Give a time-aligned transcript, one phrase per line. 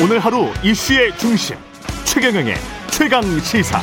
[0.00, 1.56] 오늘 하루 이슈의 중심
[2.04, 2.54] 최경영의
[2.92, 3.80] 최강 시사.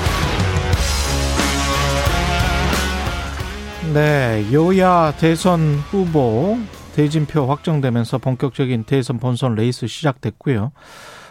[3.94, 5.60] 네, 여야 대선
[5.90, 6.58] 후보
[6.96, 10.72] 대진표 확정되면서 본격적인 대선 본선 레이스 시작됐고요.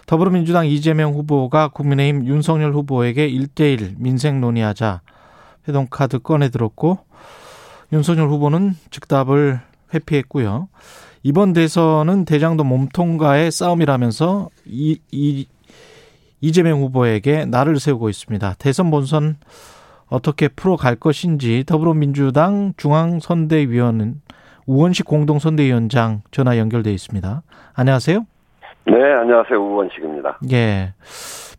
[0.07, 5.01] 더불어민주당 이재명 후보가 국민의힘 윤석열 후보에게 1대1 민생 논의하자
[5.67, 6.99] 회동카드 꺼내들었고
[7.95, 9.63] 윤석열 후보는 즉답을
[9.95, 10.69] 회피했고요.
[11.27, 15.47] 이번 대선은 대장동 몸통과의 싸움이라면서 이, 이
[16.43, 18.57] 이재명 후보에게 날을 세우고 있습니다.
[18.59, 19.37] 대선 본선
[20.11, 24.21] 어떻게 풀어갈 것인지 더불어민주당 중앙선대위원은
[24.67, 27.43] 우원식 공동선대위원장 전화 연결돼 있습니다.
[27.73, 28.27] 안녕하세요.
[28.87, 29.59] 네, 안녕하세요.
[29.59, 30.41] 우원식입니다.
[30.53, 30.93] 예.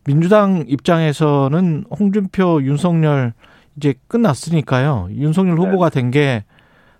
[0.04, 3.32] 민주당 입장에서는 홍준표, 윤석열
[3.76, 5.08] 이제 끝났으니까요.
[5.10, 6.44] 윤석열 후보가 된게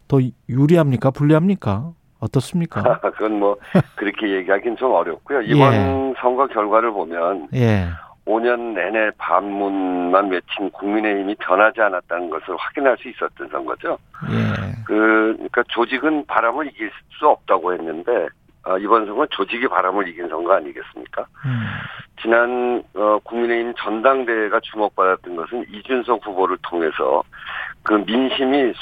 [0.08, 1.12] 더 유리합니까?
[1.12, 1.92] 불리합니까?
[2.20, 3.00] 어떻습니까?
[3.12, 3.56] 그건 뭐
[3.94, 5.42] 그렇게 얘기하기는 좀 어렵고요.
[5.42, 6.14] 이번 예.
[6.20, 7.88] 선거 결과를 보면 예.
[8.26, 13.98] 5년 내내 반문만 외친 국민의힘이 변하지 않았다는 것을 확인할 수 있었던 선거죠.
[14.30, 14.72] 예.
[14.84, 18.28] 그 그러니까 조직은 바람을 이길 수 없다고 했는데
[18.64, 21.24] 어, 이번 선거 조직이 바람을 이긴 선거 아니겠습니까?
[21.44, 21.66] 음.
[22.20, 27.22] 지난 어, 국민의힘 전당대회가 주목받았던 것은 이준석 후보를 통해서
[27.86, 28.72] 그 민심이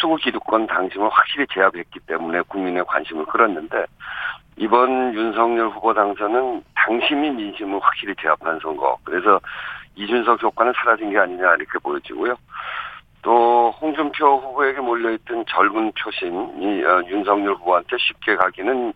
[0.00, 3.84] 수구, 기득권 당심을 확실히 제압했기 때문에 국민의 관심을 끌었는데
[4.56, 8.96] 이번 윤석열 후보 당선은 당심이 민심을 확실히 제압한 선거.
[9.04, 9.38] 그래서
[9.94, 12.34] 이준석 효과는 사라진 게 아니냐 이렇게 보여지고요.
[13.20, 18.94] 또 홍준표 후보에게 몰려있던 젊은 표심이 어, 윤석열 후보한테 쉽게 가기는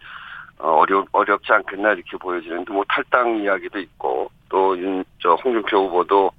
[0.59, 6.31] 어, 어려, 어렵지 않겠나 이렇게 보여지는데 뭐 탈당 이야기도 있고 또 윤, 저 홍준표 후보도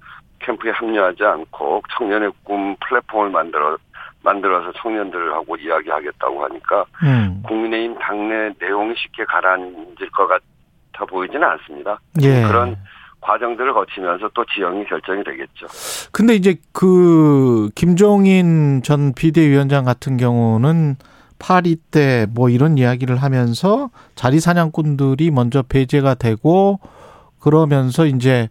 [0.46, 3.78] 캠프에 합류하지 않고 청년의 꿈 플랫폼을 만들어
[4.24, 7.42] 만들어서 청년들하고 이야기하겠다고 하니까 음.
[7.44, 12.00] 국민의힘 당내 내용이 쉽게 가라앉을 것 같아 보이지는 않습니다.
[12.22, 12.44] 예.
[12.44, 12.78] 그런
[13.20, 15.68] 과정들을 거치면서 또 지형이 결정이 되겠죠.
[16.12, 20.96] 근데 이제 그 김종인 전 비대위원장 같은 경우는
[21.40, 26.80] 파리 때 뭐 이런 이야기를 하면서 자리 사냥꾼들이 먼저 배제가 되고
[27.40, 28.50] 그러면서 이제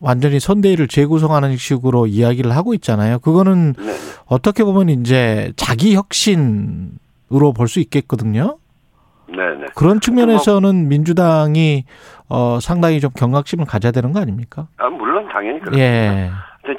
[0.00, 3.18] 완전히 선대위를 재구성하는 식으로 이야기를 하고 있잖아요.
[3.18, 3.92] 그거는 네.
[4.26, 8.58] 어떻게 보면 이제 자기 혁신으로 볼 수 있겠거든요.
[9.28, 9.66] 네네.
[9.76, 11.84] 그런 측면에서는 민주당이
[12.28, 14.66] 어 상당히 좀 경각심을 가져야 되는 거 아닙니까?
[14.78, 15.80] 아 물론 당연히 그렇습니다.
[15.84, 16.30] 예.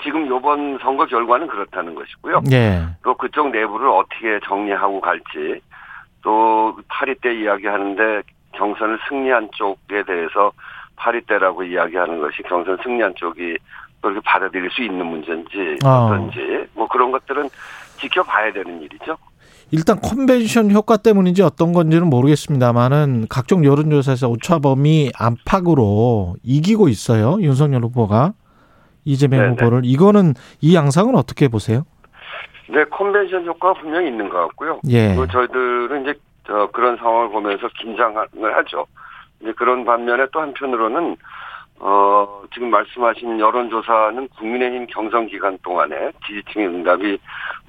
[0.04, 2.42] 지금 이번 선거 결과는 그렇다는 것이고요.
[2.52, 2.86] 예.
[3.04, 5.62] 또 그쪽 내부를 어떻게 정리하고 갈지
[6.24, 8.22] 또 8위 때 이야기하는데
[8.54, 10.52] 경선을 승리한 쪽에 대해서
[11.02, 13.58] 8위 때라고 이야기하는 것이 경선 승리한 쪽이
[14.02, 15.90] 그렇게 받아들일 수 있는 문제인지 어.
[15.90, 17.50] 어떤지 뭐 그런 것들은
[18.00, 19.18] 지켜봐야 되는 일이죠.
[19.72, 27.38] 일단 컨벤션 효과 때문인지 어떤 건지는 모르겠습니다만은 각종 여론조사에서 오차범위 안팎으로 이기고 있어요.
[27.40, 28.34] 윤석열 후보가
[29.06, 29.52] 이재명 네네.
[29.52, 31.86] 후보를 이거는 이 양상은 어떻게 보세요?
[32.70, 34.82] 네, 컨벤션 효과가 분명히 있는 것 같고요.
[34.90, 35.16] 예.
[35.16, 36.20] 저희들은 이제
[36.74, 38.18] 그런 상황을 보면서 긴장을
[38.56, 38.86] 하죠.
[39.42, 41.18] 이제 그런 반면에 또 한편으로는
[41.84, 47.18] 어, 지금 말씀하신 여론조사는 국민의힘 경선 기간 동안에 지지층의 응답이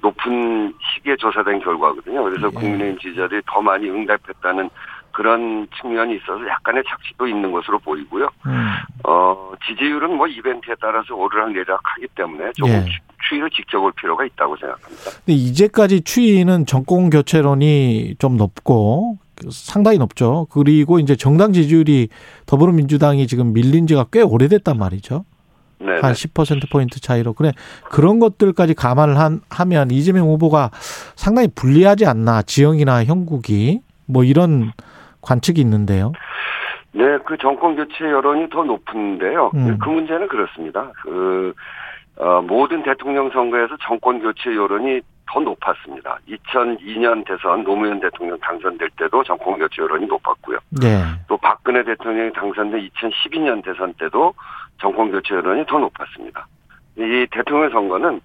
[0.03, 2.23] 높은 시기에 조사된 결과거든요.
[2.23, 2.51] 그래서 예.
[2.51, 4.69] 국민의힘 지지자들이 더 많이 응답했다는
[5.13, 8.29] 그런 측면이 있어서 약간의 착취도 있는 것으로 보이고요.
[8.47, 8.69] 음.
[9.05, 12.85] 어, 지지율은 뭐 이벤트에 따라서 오르락 내리락하기 때문에 조금 예.
[13.29, 15.11] 추이를 지켜볼 필요가 있다고 생각합니다.
[15.25, 19.19] 근데 이제까지 추이는 정권 교체론이 좀 높고
[19.51, 20.47] 상당히 높죠.
[20.51, 22.09] 그리고 이제 정당 지지율이
[22.47, 25.25] 더불어민주당이 지금 밀린 지가 꽤 오래됐단 말이죠.
[25.79, 26.01] 네네.
[26.01, 27.33] 한 10%포인트 차이로.
[27.33, 27.53] 그래,
[27.91, 30.71] 그런 것들까지 감안을 한, 하면 이재명 후보가
[31.17, 33.81] 상당히 불리하지 않나, 지형이나 형국이.
[34.07, 34.73] 뭐 이런
[35.23, 36.13] 관측이 있는데요.
[36.93, 39.51] 네, 그 정권 교체 여론이 더 높은데요.
[39.55, 39.79] 음.
[39.79, 40.93] 그 문제는 그렇습니다.
[41.03, 41.55] 그,
[42.17, 45.01] 어, 모든 대통령 선거에서 정권 교체 여론이
[45.33, 46.19] 더 높았습니다.
[46.29, 50.59] 2002년 대선 노무현 대통령 당선될 때도 정권 교체 여론이 높았고요.
[50.83, 51.05] 네.
[51.27, 54.35] 또 박근혜 대통령이 당선된 2012년 대선 때도
[54.79, 56.47] 정권 교체 여론이 더 높았습니다.
[56.99, 58.21] 이 대통령 선거는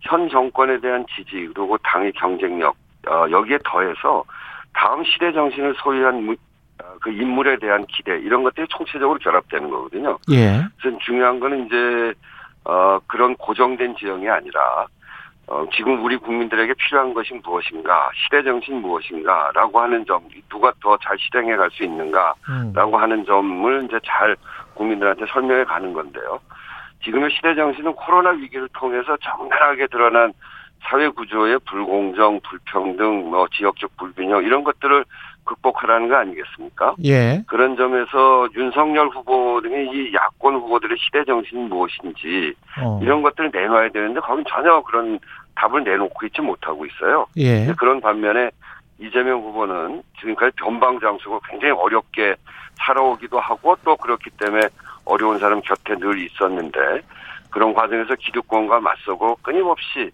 [0.00, 2.76] 현 정권에 대한 지지 그리고 당의 경쟁력
[3.08, 4.22] 어, 여기에 더해서
[4.74, 6.36] 다음 시대 정신을 소유한
[6.82, 10.18] 어, 그 인물에 대한 기대 이런 것들이 총체적으로 결합되는 거거든요.
[10.30, 10.62] 예.
[10.80, 12.14] 그래서 중요한 거는 이제
[12.64, 14.86] 어 그런 고정된 지형이 아니라
[15.52, 21.18] 어, 지금 우리 국민들에게 필요한 것이 무엇인가, 시대 정신 무엇인가라고 하는 점, 누가 더 잘
[21.18, 23.02] 실행해 갈 수 있는가라고 음.
[23.02, 24.34] 하는 점을 이제 잘
[24.72, 26.40] 국민들한테 설명해 가는 건데요.
[27.04, 30.32] 지금의 시대 정신은 코로나 위기를 통해서 적나라하게 드러난
[30.84, 35.04] 사회 구조의 불공정, 불평등, 뭐 지역적 불균형 이런 것들을
[35.44, 36.94] 극복하라는 거 아니겠습니까?
[37.04, 37.42] 예.
[37.46, 43.00] 그런 점에서 윤석열 후보 등의 이 야권 후보들의 시대 정신이 무엇인지 어.
[43.02, 45.18] 이런 것들을 내놔야 되는데 거긴 전혀 그런
[45.54, 47.26] 답을 내놓고 있지 못하고 있어요.
[47.36, 47.72] 예.
[47.78, 48.50] 그런 반면에
[48.98, 52.36] 이재명 후보는 지금까지 변방장수고 굉장히 어렵게
[52.78, 54.68] 살아오기도 하고 또 그렇기 때문에
[55.04, 56.78] 어려운 사람 곁에 늘 있었는데
[57.50, 60.10] 그런 과정에서 기득권과 맞서고 끊임없이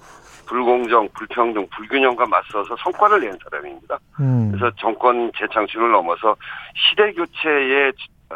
[0.46, 3.98] 불공정, 불평등, 불균형과 맞서서 성과를 낸 사람입니다.
[4.20, 4.50] 음.
[4.50, 6.34] 그래서 정권 재창출을 넘어서
[6.74, 7.92] 시대 교체의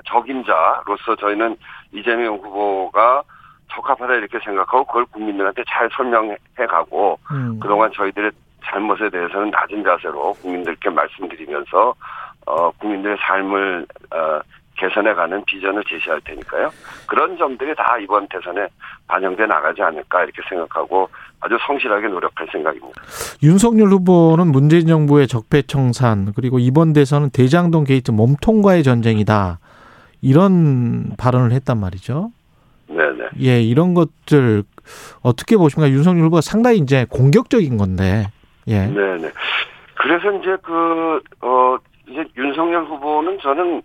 [0.07, 1.57] 적임자로서 저희는
[1.93, 3.23] 이재명 후보가
[3.75, 6.37] 적합하다 이렇게 생각하고 그걸 국민들한테 잘 설명해
[6.69, 7.59] 가고 음.
[7.61, 8.31] 그동안 저희들의
[8.65, 11.95] 잘못에 대해서는 낮은 자세로 국민들께 말씀드리면서
[12.47, 14.41] 어 국민들의 삶을 어
[14.77, 16.71] 개선해가는 비전을 제시할 테니까요.
[17.07, 18.67] 그런 점들이 다 이번 대선에
[19.07, 21.09] 반영돼 나가지 않을까 이렇게 생각하고
[21.41, 23.03] 아주 성실하게 노력할 생각입니다.
[23.43, 29.59] 윤석열 후보는 문재인 정부의 적폐청산 그리고 이번 대선은 대장동 게이트 몸통과의 전쟁이다
[30.21, 32.31] 이런 발언을 했단 말이죠.
[32.89, 33.29] 네네.
[33.41, 34.65] 예, 이런 것들
[35.23, 35.91] 어떻게 보십니까?
[35.91, 38.27] 윤석열 후보가 상당히 이제 공격적인 건데.
[38.67, 38.87] 예.
[38.87, 39.31] 네네.
[39.95, 41.77] 그래서 이제 그, 어,
[42.09, 43.83] 이제 윤석열 후보는 저는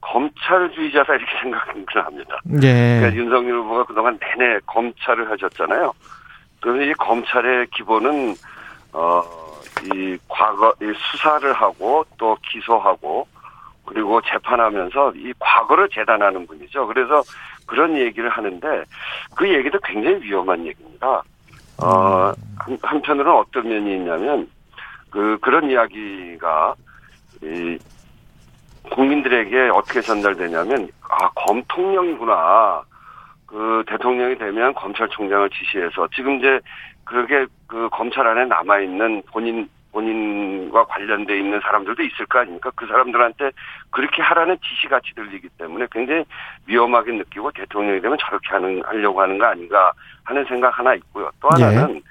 [0.00, 2.38] 검찰주의자다 이렇게 생각을 합니다.
[2.62, 2.98] 예.
[3.00, 5.92] 그러니까 윤석열 후보가 그동안 내내 검찰을 하셨잖아요.
[6.60, 8.34] 그래서 이 검찰의 기본은
[8.92, 9.46] 어
[9.94, 13.26] 이 과거 이 수사를 하고 또 기소하고
[13.84, 16.86] 그리고 재판하면서 이 과거를 재단하는 분이죠.
[16.86, 17.22] 그래서
[17.66, 18.84] 그런 얘기를 하는데
[19.36, 21.22] 그 얘기도 굉장히 위험한 얘기입니다.
[21.82, 24.48] 어, 한, 한편으로는 어떤 면이 있냐면
[25.10, 26.74] 그 그런 이야기가
[27.42, 27.78] 이
[28.90, 32.82] 국민들에게 어떻게 전달되냐면 아 검통령이구나.
[33.46, 36.60] 그 대통령이 되면 검찰총장을 지시해서 지금 이제
[37.04, 42.70] 그게 그 검찰 안에 남아 있는 본인 본인과 관련돼 있는 사람들도 있을 거 아닙니까?
[42.76, 43.50] 그 사람들한테
[43.88, 46.22] 그렇게 하라는 지시같이 들리기 때문에 굉장히
[46.66, 49.92] 위험하게 느끼고 대통령이 되면 저렇게 하는 하려고 하는 거 아닌가
[50.24, 51.30] 하는 생각 하나 있고요.
[51.40, 52.02] 또 하나는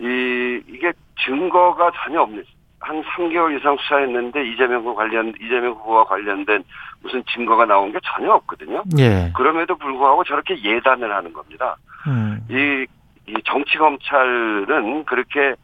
[0.00, 0.06] 예.
[0.06, 0.90] 이 이게
[1.22, 2.42] 증거가 전혀 없는
[2.80, 6.64] 한 3개월 이상 수사했는데 이재명 후 관련 이재명 후보와 관련된
[7.02, 8.82] 무슨 증거가 나온 게 전혀 없거든요.
[8.98, 9.30] 예.
[9.36, 11.76] 그럼에도 불구하고 저렇게 예단을 하는 겁니다.
[12.06, 12.40] 음.
[12.48, 12.86] 이,
[13.26, 15.54] 이 정치 검찰은 그렇게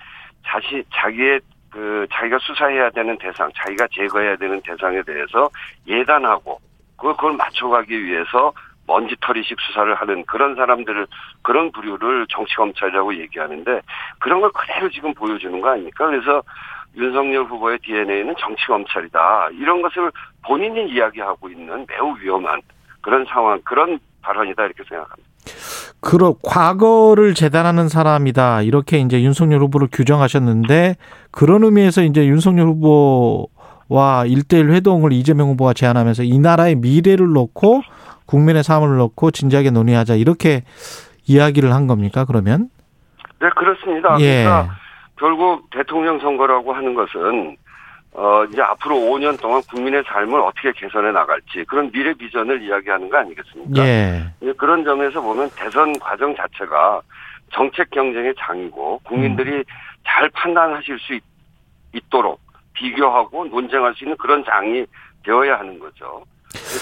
[0.48, 1.40] 자시 자기의
[1.70, 5.50] 그 자기가 수사해야 되는 대상, 자기가 제거해야 되는 대상에 대해서
[5.86, 6.58] 예단하고
[6.96, 8.52] 그걸 맞춰가기 위해서
[8.86, 11.06] 먼지털이식 수사를 하는 그런 사람들을
[11.42, 13.82] 그런 부류를 정치 검찰이라고 얘기하는데
[14.18, 16.06] 그런 걸 그대로 지금 보여주는 거 아닙니까?
[16.06, 16.42] 그래서
[16.96, 19.50] 윤석열 후보의 DNA는 정치 검찰이다.
[19.52, 20.10] 이런 것을
[20.42, 22.62] 본인이 이야기하고 있는 매우 위험한
[23.02, 25.28] 그런 상황, 그런 발언이다 이렇게 생각합니다.
[26.00, 30.96] 그러 과거를 재단하는 사람이다 이렇게 이제 윤석열 후보를 규정하셨는데
[31.30, 37.82] 그런 의미에서 이제 윤석열 후보와 일대일 회동을 이재명 후보가 제안하면서 이 나라의 미래를 놓고
[38.26, 40.62] 국민의 삶을 놓고 진지하게 논의하자 이렇게
[41.26, 42.68] 이야기를 한 겁니까 그러면?
[43.40, 44.18] 네 그렇습니다.
[44.20, 44.44] 예.
[44.44, 44.76] 그러니까
[45.16, 47.56] 결국 대통령 선거라고 하는 것은
[48.14, 53.18] 어 이제 앞으로 5년 동안 국민의 삶을 어떻게 개선해 나갈지 그런 미래 비전을 이야기하는 거
[53.18, 53.84] 아니겠습니까?
[53.84, 54.32] 예.
[54.56, 57.00] 그런 점에서 보면 대선 과정 자체가
[57.52, 59.64] 정책 경쟁의 장이고 국민들이 음.
[60.06, 61.22] 잘 판단하실 수 있,
[61.94, 62.40] 있도록
[62.72, 64.84] 비교하고 논쟁할 수 있는 그런 장이
[65.24, 66.24] 되어야 하는 거죠.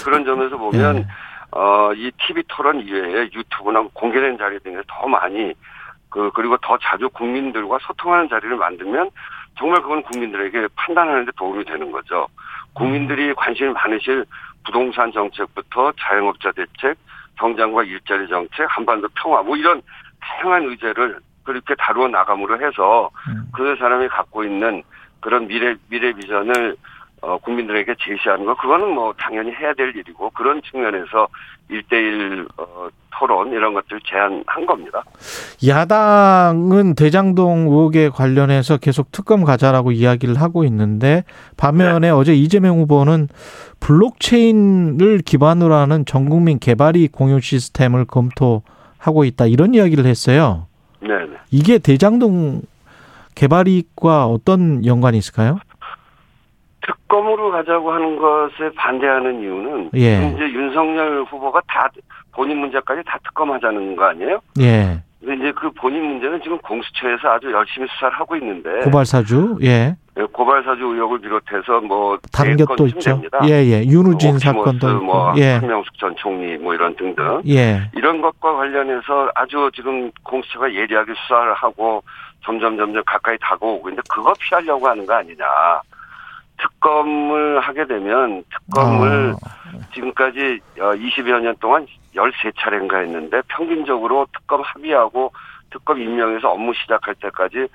[0.05, 1.05] 그런 점에서 보면 예.
[1.51, 5.53] 어, 이 TV 토론 이외에 유튜브나 공개된 자리 등에 더 많이
[6.09, 9.09] 그 그리고 더 자주 국민들과 소통하는 자리를 만들면
[9.57, 12.27] 정말 그건 국민들에게 판단하는데 도움이 되는 거죠.
[12.73, 14.25] 국민들이 관심이 많으실
[14.63, 16.97] 부동산 정책부터 자영업자 대책,
[17.39, 19.81] 경장과 일자리 정책, 한반도 평화 뭐 이런
[20.19, 23.49] 다양한 의제를 그렇게 다루어 나감으로 해서 음.
[23.53, 24.83] 그 사람이 갖고 있는
[25.21, 26.75] 그런 미래 미래 비전을
[27.21, 31.27] 어, 국민들에게 제시하는 거 그거는 뭐 당연히 해야 될 일이고 그런 측면에서
[31.69, 32.87] 일대일 어,
[33.19, 35.03] 토론 이런 것들 제안한 겁니다.
[35.65, 41.23] 야당은 대장동 의혹에 관련해서 계속 특검 가자라고 이야기를 하고 있는데
[41.57, 42.09] 반면에 네.
[42.09, 43.27] 어제 이재명 후보는
[43.79, 50.67] 블록체인을 기반으로 하는 전국민 개발이 공유 시스템을 검토하고 있다 이런 이야기를 했어요.
[51.01, 51.09] 네.
[51.49, 52.61] 이게 대장동
[53.33, 55.59] 개발이익과 어떤 연관이 있을까요?
[56.85, 60.29] 특검으로 가자고 하는 것에 반대하는 이유는 예.
[60.29, 61.89] 이제 윤석열 후보가 다
[62.33, 64.39] 본인 문제까지 다 특검하자는 거 아니에요?
[64.59, 65.01] 예.
[65.19, 69.95] 근데 이제 그 본인 문제는 지금 공수처에서 아주 열심히 수사를 하고 있는데 고발사주 예.
[70.17, 73.21] 예 고발사주 의혹을 비롯해서 뭐 다른 것도 있죠.
[73.43, 73.65] 예예.
[73.65, 73.83] 예.
[73.83, 75.01] 윤우진 뭐 사건도.
[75.01, 75.53] 뭐 예.
[75.53, 77.41] 한명숙 전 총리 뭐 이런 등등.
[77.47, 77.89] 예.
[77.95, 82.03] 이런 것과 관련해서 아주 지금 공수처가 예리하게 수사를 하고
[82.45, 85.45] 점점 점점 가까이 다가오고 있는데 그거 피하려고 하는 거 아니냐.
[86.57, 89.67] 특검을 하게 되면 특검을 아.
[89.93, 91.85] 지금까지 20여 어, 년 동안
[92.15, 95.31] 13차례인가 했는데 평균적으로 특검 합의하고
[95.69, 97.67] 특검 임명해서 업무 시작할 때까지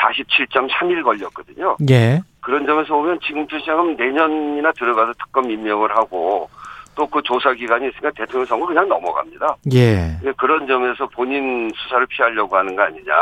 [0.00, 1.76] 47.3일 걸렸거든요.
[1.90, 2.22] 예.
[2.40, 6.48] 그런 점에서 보면 지금부터 시작하면 내년이나 들어가서 특검 임명을 하고
[6.94, 9.56] 또 그 조사 기간이 있으니까 대통령 선거 그냥 넘어갑니다.
[9.72, 10.18] 예.
[10.36, 13.12] 그런 점에서 본인 수사를 피하려고 하는 거 아니냐.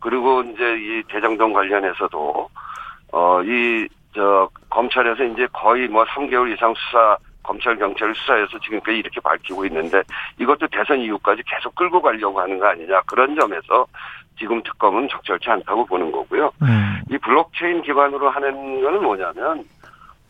[0.00, 2.48] 그리고 이제 이 대장동 관련해서도
[3.12, 3.86] 어 이
[4.16, 10.02] 저 검찰에서 이제 거의 뭐 3개월 이상 수사 검찰 경찰 수사해서 지금까지 이렇게 밝히고 있는데
[10.40, 13.86] 이것도 대선 이후까지 계속 끌고 가려고 하는 거 아니냐 그런 점에서
[14.38, 16.50] 지금 특검은 적절치 않다고 보는 거고요.
[16.62, 17.00] 음.
[17.10, 19.64] 이 블록체인 기반으로 하는 거는 뭐냐면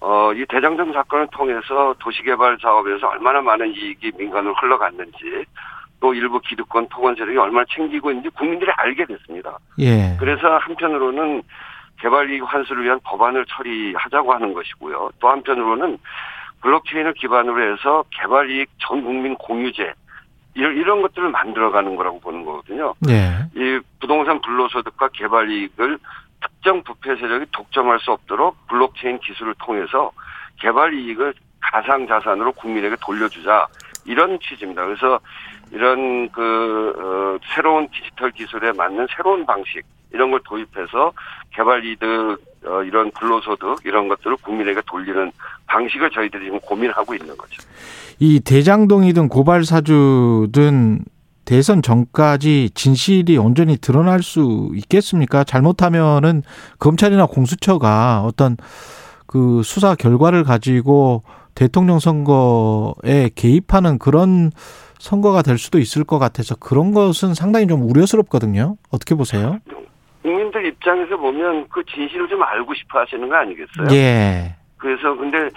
[0.00, 5.44] 어, 이 대장정 사건을 통해서 도시개발 사업에서 얼마나 많은 이익이 민간으로 흘러갔는지
[6.00, 9.58] 또 일부 기득권 토건 세력이 얼마나 챙기고 있는지 국민들이 알게 됐습니다.
[9.78, 10.16] 예.
[10.18, 11.42] 그래서 한편으로는
[12.00, 15.10] 개발이익 환수를 위한 법안을 처리하자고 하는 것이고요.
[15.18, 15.98] 또 한편으로는
[16.62, 19.92] 블록체인을 기반으로 해서 개발이익 전 국민 공유제
[20.54, 22.94] 이런, 이런 것들을 만들어가는 거라고 보는 거거든요.
[23.00, 23.30] 네.
[23.54, 25.98] 이 부동산 불로소득과 개발이익을
[26.40, 30.10] 특정 부패 세력이 독점할 수 없도록 블록체인 기술을 통해서
[30.60, 33.66] 개발이익을 가상 자산으로 국민에게 돌려주자
[34.04, 34.84] 이런 취지입니다.
[34.84, 35.18] 그래서
[35.72, 41.12] 이런 그 어, 새로운 디지털 기술에 맞는 새로운 방식 이런 걸 도입해서
[41.54, 42.06] 개발 이득
[42.66, 45.30] 어, 이런 근로소득 이런 것들을 국민에게 돌리는
[45.66, 47.62] 방식을 저희들이 지금 고민하고 있는 거죠.
[48.18, 51.04] 이 대장동이든 고발 사주든
[51.44, 55.44] 대선 전까지 진실이 온전히 드러날 수 있겠습니까?
[55.44, 56.42] 잘못하면은
[56.78, 58.56] 검찰이나 공수처가 어떤
[59.26, 61.22] 그 수사 결과를 가지고
[61.54, 64.50] 대통령 선거에 개입하는 그런
[64.98, 68.76] 선거가 될 수도 있을 것 같아서 그런 것은 상당히 좀 우려스럽거든요.
[68.90, 69.60] 어떻게 보세요?
[70.26, 73.86] 국민들 입장에서 보면 그 진실을 좀 알고 싶어 하시는 거 아니겠어요?
[73.92, 74.56] 예.
[74.76, 75.48] 그래서 근데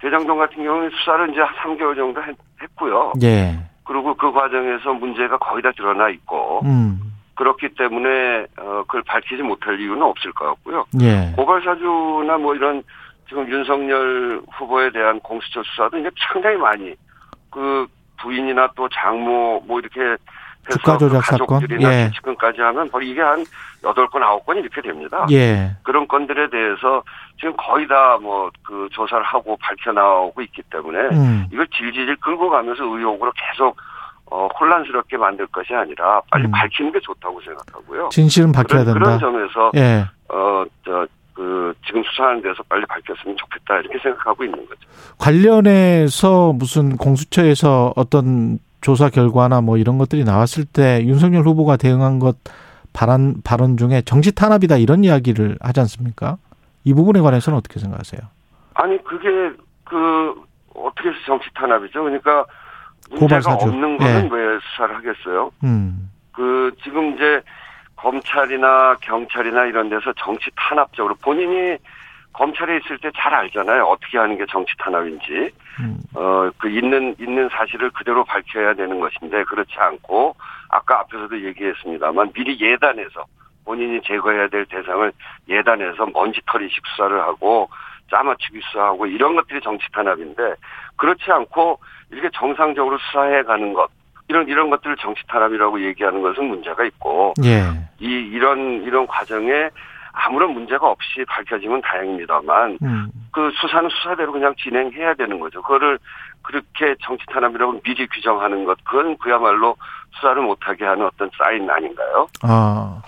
[0.00, 2.34] 대장동 같은 경우는 수사를 이제 한 3개월 정도 했,
[2.74, 3.56] 고요 예.
[3.84, 6.98] 그리고 그 과정에서 문제가 거의 다 드러나 있고 음.
[7.36, 10.84] 그렇기 때문에 어 그걸 밝히지 못할 이유는 없을 것 같고요.
[11.00, 11.32] 예.
[11.36, 12.82] 고발 사주나 뭐 이런
[13.28, 16.94] 지금 윤석열 후보에 대한 공수처 수사도 이제 상당히 많이
[17.50, 17.86] 그
[18.20, 20.16] 부인이나 또 장모 뭐 이렇게
[20.70, 22.10] 주가 조작 그 사건, 예.
[22.14, 23.44] 지금까지 하면 거의 이게 한
[23.84, 25.26] 여덟 건 아홉 건 이렇게 됩니다.
[25.30, 25.76] 예.
[25.82, 27.02] 그런 건들에 대해서
[27.38, 31.46] 지금 거의 다 뭐 그 조사를 하고 밝혀 나오고 있기 때문에 음.
[31.52, 33.76] 이걸 질질 끌고 가면서 의혹으로 계속
[34.28, 36.50] 어, 혼란스럽게 만들 것이 아니라 빨리 음.
[36.50, 38.08] 밝히는 게 좋다고 생각하고요.
[38.10, 39.18] 진실은 밝혀야 그런, 된다.
[39.18, 40.04] 그런 점에서 예.
[40.28, 44.80] 어, 저, 그 지금 수사하는 데서 빨리 밝혔으면 좋겠다 이렇게 생각하고 있는 거죠.
[45.18, 52.36] 관련해서 무슨 공수처에서 어떤 조사 결과나 뭐 이런 것들이 나왔을 때 윤석열 후보가 대응한 것
[52.92, 56.36] 발언 발언 중에 정치 탄압이다 이런 이야기를 하지 않습니까?
[56.84, 58.20] 이 부분에 관해서는 어떻게 생각하세요?
[58.74, 59.28] 아니 그게
[59.82, 60.40] 그
[60.72, 62.00] 어떻게 해서 정치 탄압이죠?
[62.00, 62.46] 그러니까
[63.10, 64.28] 문제가 없는 거는 예.
[64.32, 65.50] 왜 수사를 하겠어요?
[65.64, 66.08] 음.
[66.30, 67.42] 그 지금 이제
[67.96, 71.76] 검찰이나 경찰이나 이런 데서 정치 탄압적으로 본인이
[72.36, 73.84] 검찰에 있을 때 잘 알잖아요.
[73.84, 75.50] 어떻게 하는 게 정치 탄압인지.
[75.80, 75.98] 음.
[76.14, 80.36] 어, 그 있는, 있는 사실을 그대로 밝혀야 되는 것인데, 그렇지 않고,
[80.68, 83.24] 아까 앞에서도 얘기했습니다만, 미리 예단해서,
[83.64, 85.10] 본인이 제거해야 될 대상을
[85.48, 87.70] 예단해서 먼지털이식 수사를 하고,
[88.10, 90.54] 짜맞추기 수사하고, 이런 것들이 정치 탄압인데,
[90.96, 91.78] 그렇지 않고,
[92.10, 93.88] 이렇게 정상적으로 수사해 가는 것,
[94.28, 97.62] 이런, 이런 것들을 정치 탄압이라고 얘기하는 것은 문제가 있고, 예.
[97.98, 99.70] 이, 이런, 이런 과정에
[100.18, 103.10] 아무런 문제가 없이 밝혀지면 다행입니다만 음.
[103.32, 105.60] 그 수사는 수사대로 그냥 진행해야 되는 거죠.
[105.60, 105.98] 그거를
[106.40, 109.76] 그렇게 정치 탄압이라고 미리 규정하는 것 그건 그야말로
[110.14, 112.28] 수사를 못하게 하는 어떤 사인 아닌가요?
[112.42, 113.02] 아,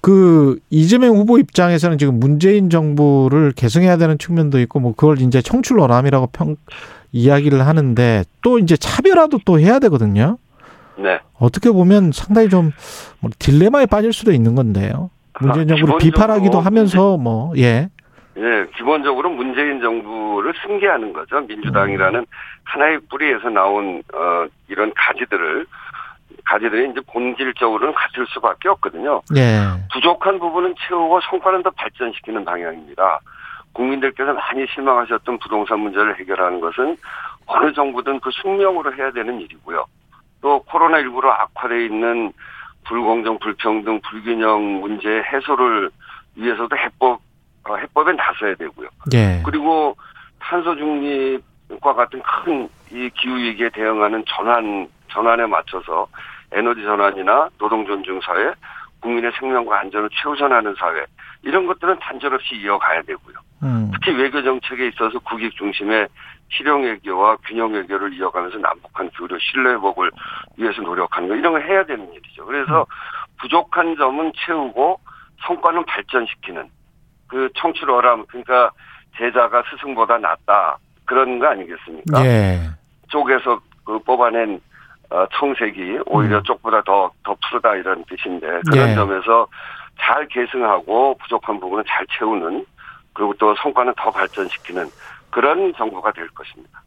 [0.00, 6.28] 그 이재명 후보 입장에서는 지금 문재인 정부를 계승해야 되는 측면도 있고 뭐 그걸 이제 청출어람이라고
[6.32, 6.56] 평
[7.12, 10.38] 이야기를 하는데 또 이제 차별화도 또 해야 되거든요.
[10.96, 11.20] 네.
[11.38, 15.10] 어떻게 보면 상당히 좀뭐 딜레마에 빠질 수도 있는 건데요.
[15.40, 17.88] 문재인 정부를 비판하기도 하면서 뭐 예.
[18.36, 21.40] 예, 기본적으로 문재인 정부를 승계하는 거죠.
[21.40, 22.26] 민주당이라는 음.
[22.64, 25.66] 하나의 뿌리에서 나온 어 이런 가지들을
[26.44, 29.22] 가지들이 이제 본질적으로는 같을 수밖에 없거든요.
[29.36, 29.60] 예.
[29.92, 33.20] 부족한 부분은 채우고 성과는 더 발전시키는 방향입니다.
[33.72, 36.96] 국민들께서 많이 실망하셨던 부동산 문제를 해결하는 것은
[37.46, 39.84] 어느 정부든 그 숙명으로 해야 되는 일이고요.
[40.40, 42.32] 또 코로나19로 악화되어 있는
[42.88, 45.90] 불공정, 불평등, 불균형 문제 해소를
[46.36, 47.20] 위해서도 해법,
[47.68, 48.88] 어, 해법에 나서야 되고요.
[49.14, 49.42] 예.
[49.44, 49.96] 그리고
[50.40, 56.06] 탄소 중립과 같은 큰 이 기후 위기에 대응하는 전환, 전환에 맞춰서
[56.52, 58.52] 에너지 전환이나 노동 존중 사회,
[59.00, 61.04] 국민의 생명과 안전을 최우선하는 사회,
[61.42, 63.36] 이런 것들은 단절 없이 이어가야 되고요.
[63.62, 63.90] 음.
[63.92, 66.08] 특히 외교 정책에 있어서 국익 중심의
[66.50, 70.10] 실용 외교와 균형 외교를 이어가면서 남북한 교류 신뢰 회복을
[70.56, 72.46] 위해서 노력하는 거 이런 걸 해야 되는 일이죠.
[72.46, 72.84] 그래서 음.
[73.40, 75.00] 부족한 점은 채우고
[75.46, 76.68] 성과는 발전시키는
[77.28, 78.70] 그 청출어람 그러니까
[79.16, 82.24] 제자가 스승보다 낫다 그런 거 아니겠습니까?
[82.24, 82.60] 예.
[83.08, 84.60] 쪽에서 그 뽑아낸
[85.10, 86.42] 어, 청색이 오히려 음.
[86.42, 88.94] 쪽보다 더, 더 푸르다 이런 뜻인데 그런 예.
[88.94, 89.46] 점에서
[89.98, 92.64] 잘 계승하고 부족한 부분은 잘 채우는
[93.18, 94.86] 그리고 또 성과는 더 발전시키는
[95.30, 96.80] 그런 정부가 될 것입니다.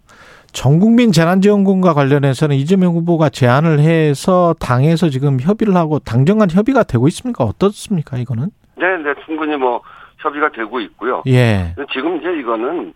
[0.53, 7.07] 전국민 재난지원금과 관련해서는 이재명 후보가 제안을 해서 당에서 지금 협의를 하고 당정 간 협의가 되고
[7.09, 7.43] 있습니까?
[7.43, 8.17] 어떻습니까?
[8.17, 8.49] 이거는?
[8.75, 9.81] 네, 네, 충분히 뭐
[10.19, 11.23] 협의가 되고 있고요.
[11.27, 11.75] 예.
[11.91, 12.93] 지금 이제 이거는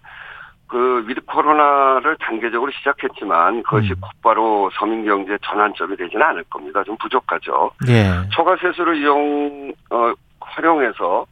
[0.67, 4.01] 그 위드 코로나를 단계적으로 시작했지만 그것이 음.
[4.01, 6.83] 곧바로 서민 경제 전환점이 되지는 않을 겁니다.
[6.83, 7.71] 좀 부족하죠.
[7.89, 8.29] 예.
[8.31, 11.25] 초과 세수를 이용 어 활용해서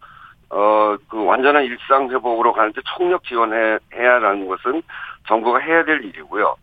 [0.53, 4.81] 어 그 완전한 일상 회복으로 가는데 총력 지원해야 하는 것은
[5.27, 6.55] 정부가 해야 될 일이고요.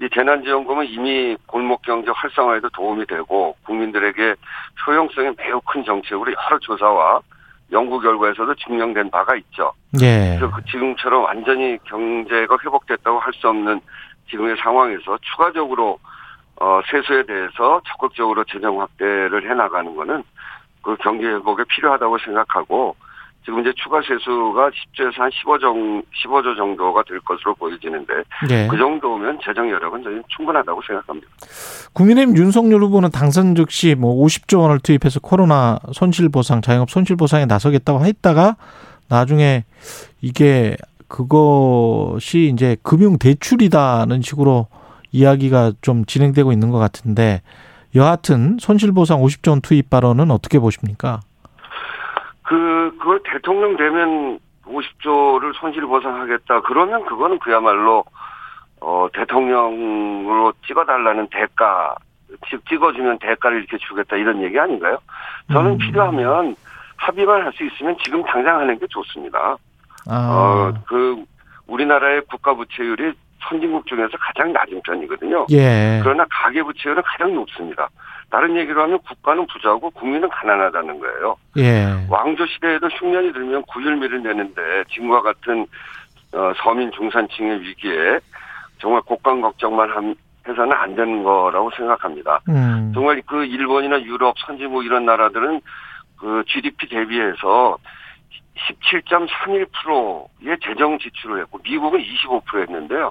[0.00, 4.34] 이 재난지원금은 이미 골목 경제 활성화에도 도움이 되고 국민들에게
[4.86, 7.20] 효용성이 매우 큰 정책으로 여러 조사와
[7.72, 9.72] 연구 결과에서도 증명된 바가 있죠.
[10.02, 10.36] 예.
[10.38, 13.80] 그래서 그 지금처럼 완전히 경제가 회복됐다고 할 수 없는
[14.30, 15.98] 지금의 상황에서 추가적으로
[16.60, 20.22] 어 세수에 대해서 적극적으로 재정 확대를 해 나가는 거는
[20.82, 22.96] 그 경제 회복에 필요하다고 생각하고
[23.44, 28.12] 지금 이제 추가 세수가 10조에서 한 15정, 15조 정도가 될 것으로 보여지는데
[28.48, 28.68] 네.
[28.68, 31.28] 그 정도면 재정 여력은 저는 충분하다고 생각합니다.
[31.94, 37.46] 국민의힘 윤석열 후보는 당선 즉시 뭐 50조 원을 투입해서 코로나 손실 보상, 자영업 손실 보상에
[37.46, 38.56] 나서겠다고 했다가
[39.08, 39.64] 나중에
[40.20, 40.76] 이게
[41.08, 44.68] 그것이 이제 금융 대출이다는 식으로
[45.12, 47.42] 이야기가 좀 진행되고 있는 것 같은데
[47.94, 51.20] 여하튼 손실 보상 50조 원 투입 발언은 어떻게 보십니까?
[52.50, 56.62] 그, 그걸 대통령 되면 50조를 손실 보상하겠다.
[56.62, 58.04] 그러면 그거는 그야말로,
[58.80, 61.94] 어, 대통령으로 찍어달라는 대가,
[62.48, 64.16] 즉, 찍어주면 대가를 이렇게 주겠다.
[64.16, 64.98] 이런 얘기 아닌가요?
[65.52, 65.78] 저는 음.
[65.78, 66.56] 필요하면
[66.96, 69.56] 합의만 할 수 있으면 지금 당장 하는 게 좋습니다.
[70.08, 70.12] 아.
[70.12, 71.22] 어, 그,
[71.68, 73.12] 우리나라의 국가 부채율이
[73.48, 75.46] 선진국 중에서 가장 낮은 편이거든요.
[75.52, 76.00] 예.
[76.02, 77.88] 그러나 가계 부채율은 가장 높습니다.
[78.30, 81.36] 다른 얘기로 하면 국가는 부자고 국민은 가난하다는 거예요.
[81.58, 82.06] 예.
[82.08, 85.66] 왕조 시대에도 흉년이 들면 구휼미를 내는데 지금과 같은
[86.32, 88.20] 어, 서민 중산층의 위기에
[88.78, 90.14] 정말 국간 걱정만 함,
[90.46, 92.40] 해서는 안 되는 거라고 생각합니다.
[92.48, 92.92] 음.
[92.94, 95.60] 정말 그 일본이나 유럽, 선진국 이런 나라들은
[96.16, 97.78] 그 GDP 대비해서
[98.68, 103.10] 17.31%의 재정 지출을 했고 미국은 25% 했는데요.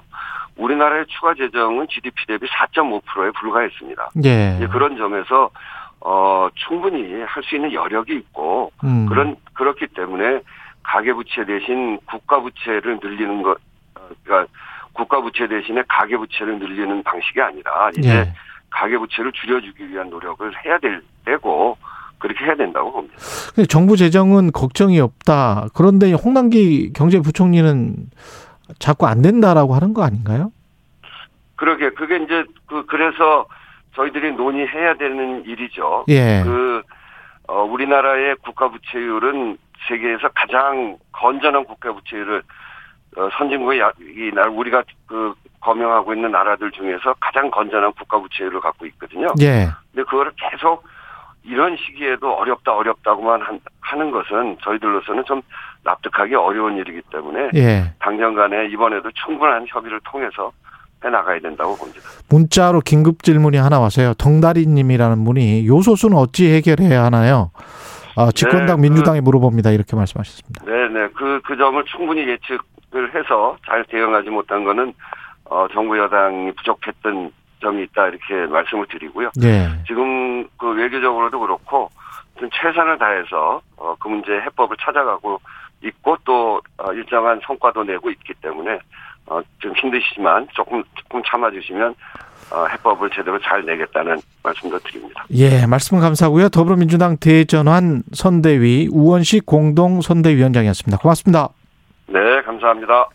[0.56, 4.10] 우리나라의 추가 재정은 GDP 대비 4.5%에 불과했습니다.
[4.24, 4.68] 예.
[4.70, 5.50] 그런 점에서
[6.00, 9.06] 어 충분히 할 수 있는 여력이 있고 음.
[9.06, 10.40] 그런 그렇기 때문에
[10.82, 13.58] 가계 부채 대신 국가 부채를 늘리는 것
[13.94, 14.50] 어, 그러니까
[14.92, 18.32] 국가 부채 대신에 가계 부채를 늘리는 방식이 아니라 이제 예.
[18.70, 21.76] 가계 부채를 줄여주기 위한 노력을 해야 될 때고
[22.18, 23.16] 그렇게 해야 된다고 봅니다.
[23.68, 25.68] 정부 재정은 걱정이 없다.
[25.74, 27.96] 그런데 홍남기 경제부총리는
[28.78, 30.52] 자꾸 안 된다라고 하는 거 아닌가요?
[31.56, 33.46] 그러게 그게 이제 그 그래서
[33.94, 36.04] 저희들이 논의해야 되는 일이죠.
[36.08, 36.42] 예.
[36.44, 36.82] 그
[37.48, 42.42] 어, 우리나라의 국가 부채율은 세계에서 가장 건전한 국가 부채율을
[43.16, 48.86] 어, 선진국의 이 날 우리가 그 거명하고 있는 나라들 중에서 가장 건전한 국가 부채율을 갖고
[48.86, 49.26] 있거든요.
[49.40, 49.68] 예.
[49.92, 50.84] 근데 그거를 계속
[51.42, 55.42] 이런 시기에도 어렵다 어렵다고만 한, 하는 것은 저희들로서는 좀
[55.84, 57.92] 납득하기 어려운 일이기 때문에 예.
[58.00, 60.52] 당장간에 이번에도 충분한 협의를 통해서
[61.04, 62.00] 해 나가야 된다고 봅니다.
[62.28, 64.12] 문자로 긴급 질문이 하나 왔어요.
[64.14, 67.52] 덩다리님이라는 분이 요소수는 어찌 해결해야 하나요?
[68.16, 69.70] 아, 집권당 네, 그 민주당에 그, 물어봅니다.
[69.70, 70.64] 이렇게 말씀하셨습니다.
[70.66, 71.08] 네 네.
[71.14, 74.92] 그, 그 점을 충분히 예측을 해서 잘 대응하지 못한 거는,
[75.46, 78.08] 어, 정부 여당이 부족했던 점이 있다.
[78.08, 79.30] 이렇게 말씀을 드리고요.
[79.40, 79.68] 네.
[79.86, 81.90] 지금 그 외교적으로도 그렇고,
[82.38, 85.40] 좀 최선을 다해서, 어, 그 문제 해법을 찾아가고
[85.82, 88.78] 있고 또, 어, 일정한 성과도 내고 있기 때문에,
[89.26, 91.94] 어, 좀 힘드시지만 조금 조금 참아주시면
[92.52, 95.24] 어, 해법을 제대로 잘 내겠다는 말씀도 드립니다.
[95.30, 96.48] 예, 말씀 감사하고요.
[96.48, 100.98] 더불어민주당 대전환 선대위 우원식 공동 선대위원장이었습니다.
[100.98, 101.50] 고맙습니다.
[102.08, 103.10] 네, 감사합니다.